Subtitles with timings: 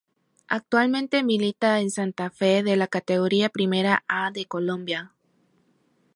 [0.47, 5.13] Actualmente milita en Santa Fe de la Categoría Primera A de Colombia.